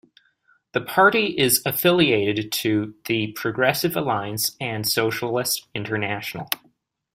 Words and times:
The 0.71 0.81
party 0.81 1.37
is 1.37 1.61
affiliated 1.63 2.51
to 2.53 2.95
the 3.05 3.33
Progressive 3.33 3.95
Alliance 3.95 4.57
and 4.59 4.87
Socialist 4.89 5.67
International. 5.75 6.49